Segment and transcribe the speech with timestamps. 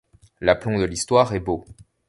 [0.39, 1.63] L’aplomb de l’histoire est beau.